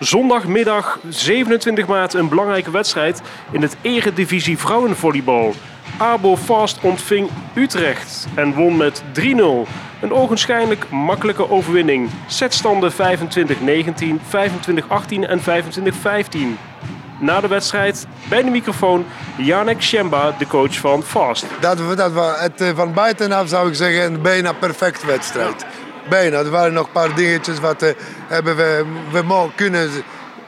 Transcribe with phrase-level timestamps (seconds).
[0.00, 5.54] Zondagmiddag 27 maart een belangrijke wedstrijd in het Eredivisie Vrouwenvolleybal.
[5.98, 9.22] Abo Fast ontving Utrecht en won met 3-0.
[10.00, 12.10] Een ogenschijnlijk makkelijke overwinning.
[12.26, 12.98] Setstanden 25-19, 25-18
[15.08, 15.44] en 25-15.
[17.18, 19.04] Na de wedstrijd bij de microfoon
[19.36, 21.46] Janek Schemba, de coach van Fast.
[21.60, 25.66] Dat, dat het, eh, van buitenaf zou ik zeggen een bijna perfect wedstrijd.
[26.08, 26.38] Bijna.
[26.38, 27.90] Er waren nog een paar dingetjes wat eh,
[28.26, 29.90] hebben we, we mo- kunnen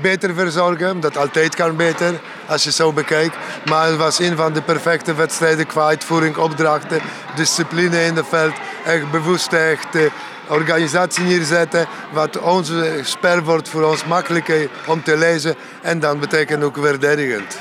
[0.00, 1.00] beter verzorgen.
[1.00, 2.14] Dat altijd kan beter
[2.46, 3.36] als je zo bekijkt.
[3.68, 7.00] Maar het was een van de perfecte wedstrijden qua uitvoering, opdrachten,
[7.34, 8.52] discipline in het veld.
[8.84, 10.02] Echt bewust echt eh,
[10.48, 11.86] organisatie neerzetten.
[12.12, 15.54] Wat onze spel wordt voor ons makkelijker om te lezen.
[15.82, 17.58] En dan betekent ook verdedigend.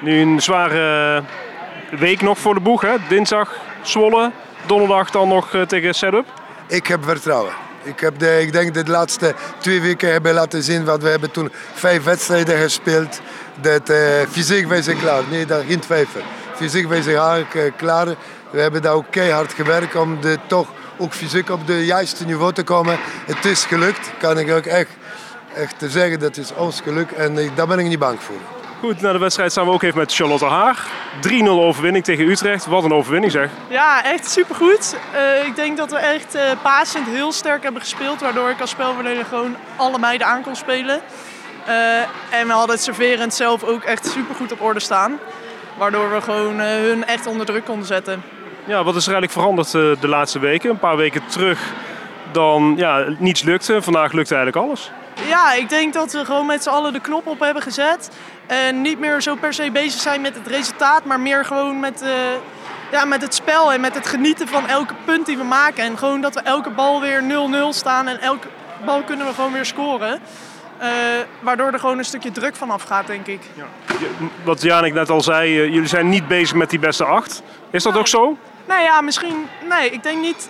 [0.00, 1.22] Nu een zware
[1.90, 2.80] week nog voor de boeg.
[2.80, 2.94] Hè?
[3.08, 3.50] Dinsdag
[3.82, 4.30] Zwolle,
[4.66, 6.26] donderdag dan nog eh, tegen Setup.
[6.66, 7.52] Ik heb vertrouwen.
[7.82, 11.08] Ik, heb de, ik denk dat de laatste twee weken hebben laten zien wat we
[11.08, 13.20] hebben toen vijf wedstrijden gespeeld.
[13.60, 13.98] Dat eh,
[14.30, 15.22] fysiek wij zijn klaar.
[15.30, 16.20] Nee, dat geen twijfel.
[16.54, 18.06] Fysiek wij zijn eh, klaar.
[18.50, 22.52] We hebben daar ook keihard gewerkt om de, toch ook fysiek op de juiste niveau
[22.52, 22.98] te komen.
[23.26, 24.90] Het is gelukt, kan ik ook echt,
[25.54, 26.18] echt zeggen.
[26.18, 28.61] Dat is ons geluk en daar ben ik niet bang voor.
[28.82, 30.86] Goed, na de wedstrijd staan we ook even met Charlotte Haar.
[31.20, 32.66] 3-0 overwinning tegen Utrecht.
[32.66, 33.50] Wat een overwinning zeg.
[33.68, 34.96] Ja, echt supergoed.
[35.12, 38.20] Eh ik denk dat we echt passend heel sterk hebben gespeeld.
[38.20, 41.00] Waardoor ik als spelverdeler gewoon alle meiden aan kon spelen.
[41.66, 45.18] Eh, en we hadden het serverend zelf ook echt supergoed op orde staan.
[45.78, 48.22] Waardoor we gewoon hun echt onder druk konden zetten.
[48.64, 50.70] Ja, wat is er eigenlijk veranderd de laatste weken?
[50.70, 51.60] Een paar weken terug
[52.32, 53.82] dan ja, niets lukte.
[53.82, 54.90] Vandaag lukte eigenlijk alles.
[55.28, 58.10] Ja, ik denk dat we gewoon met z'n allen de knop op hebben gezet.
[58.46, 62.02] En niet meer zo per se bezig zijn met het resultaat, maar meer gewoon met,
[62.02, 62.08] eh,
[62.92, 65.84] ja, met het spel en met het genieten van elke punt die we maken.
[65.84, 68.48] En gewoon dat we elke bal weer 0-0 staan en elke
[68.84, 70.20] bal kunnen we gewoon weer scoren.
[70.78, 70.88] Eh,
[71.40, 73.40] waardoor er gewoon een stukje druk vanaf gaat, denk ik.
[73.54, 74.08] Je-
[74.44, 77.42] Wat Janik net al zei, eh, jullie zijn niet bezig met die beste acht.
[77.70, 78.36] Is dat ook zo?
[78.66, 79.48] Nou ja, misschien.
[79.68, 80.48] Nee, ik denk niet.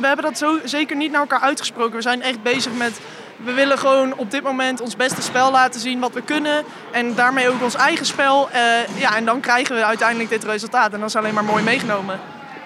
[0.00, 1.94] We hebben dat zo zeker niet naar elkaar uitgesproken.
[1.96, 3.00] We zijn echt bezig met.
[3.36, 6.64] We willen gewoon op dit moment ons beste spel laten zien wat we kunnen.
[6.90, 8.50] En daarmee ook ons eigen spel.
[8.50, 8.60] Eh,
[8.98, 10.92] ja, en dan krijgen we uiteindelijk dit resultaat.
[10.92, 12.20] En dat is alleen maar mooi meegenomen.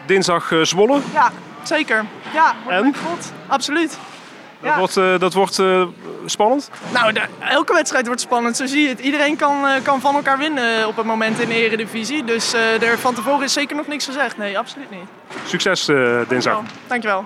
[0.06, 1.00] Dinsdag eh, Zwolle.
[1.12, 1.32] Ja,
[1.62, 2.04] zeker.
[2.32, 2.94] Ja, wordt En?
[3.08, 3.32] God.
[3.46, 3.88] Absoluut.
[4.60, 4.78] Dat Ja.
[4.78, 5.62] wordt, eh, dat wordt
[6.26, 6.70] spannend.
[6.92, 8.56] Nou, de- elke wedstrijd wordt spannend.
[8.56, 8.98] Zo zie je het.
[9.00, 12.24] Iedereen kan, kan van elkaar winnen op het moment in de Eredivisie.
[12.24, 14.36] Dus er van tevoren is zeker nog niks gezegd.
[14.38, 15.08] Nee, absoluut niet.
[15.46, 16.28] Succes dinsdag.
[16.28, 16.64] Dankjewel.
[16.86, 17.24] Dankjewel.